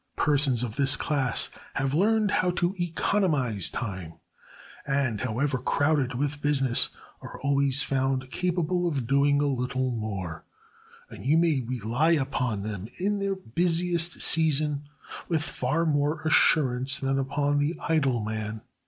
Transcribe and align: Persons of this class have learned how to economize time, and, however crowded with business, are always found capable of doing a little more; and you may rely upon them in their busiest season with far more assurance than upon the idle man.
Persons 0.15 0.63
of 0.63 0.77
this 0.77 0.95
class 0.95 1.51
have 1.75 1.93
learned 1.93 2.31
how 2.31 2.49
to 2.49 2.73
economize 2.79 3.69
time, 3.69 4.13
and, 4.87 5.21
however 5.21 5.59
crowded 5.59 6.15
with 6.15 6.41
business, 6.41 6.89
are 7.21 7.39
always 7.41 7.83
found 7.83 8.31
capable 8.31 8.87
of 8.87 9.05
doing 9.05 9.41
a 9.41 9.45
little 9.45 9.91
more; 9.91 10.43
and 11.11 11.23
you 11.23 11.37
may 11.37 11.61
rely 11.61 12.13
upon 12.13 12.63
them 12.63 12.87
in 12.99 13.19
their 13.19 13.35
busiest 13.35 14.21
season 14.23 14.89
with 15.29 15.43
far 15.43 15.85
more 15.85 16.19
assurance 16.25 16.97
than 16.97 17.19
upon 17.19 17.59
the 17.59 17.77
idle 17.81 18.25
man. 18.25 18.63